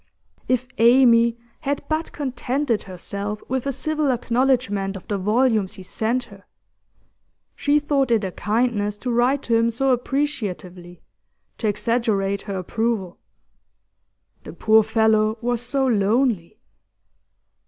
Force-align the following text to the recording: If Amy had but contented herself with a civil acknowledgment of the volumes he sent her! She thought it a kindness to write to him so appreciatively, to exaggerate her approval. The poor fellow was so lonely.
If 0.47 0.67
Amy 0.79 1.37
had 1.59 1.83
but 1.87 2.11
contented 2.11 2.81
herself 2.81 3.43
with 3.47 3.67
a 3.67 3.71
civil 3.71 4.09
acknowledgment 4.09 4.95
of 4.97 5.07
the 5.07 5.19
volumes 5.19 5.73
he 5.75 5.83
sent 5.83 6.23
her! 6.23 6.43
She 7.55 7.77
thought 7.77 8.09
it 8.09 8.23
a 8.23 8.31
kindness 8.31 8.97
to 8.97 9.11
write 9.11 9.43
to 9.43 9.55
him 9.55 9.69
so 9.69 9.91
appreciatively, 9.91 11.03
to 11.59 11.67
exaggerate 11.67 12.41
her 12.41 12.57
approval. 12.57 13.19
The 14.43 14.53
poor 14.53 14.81
fellow 14.81 15.37
was 15.39 15.61
so 15.61 15.85
lonely. 15.85 16.57